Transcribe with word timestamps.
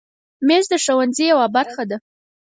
مېز 0.47 0.65
د 0.71 0.73
ښوونځي 0.83 1.25
یوه 1.31 1.45
برخه 1.55 1.83
ده. 1.89 1.97